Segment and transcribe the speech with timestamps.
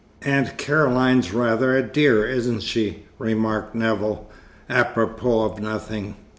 [0.23, 4.31] "Aunt Caroline's rather a dear, isn't she?" remarked Nevill,
[4.67, 6.15] apropos of nothing.